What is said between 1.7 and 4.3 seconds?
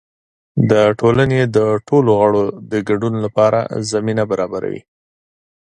ټولو غړو د ګډون لپاره زمینه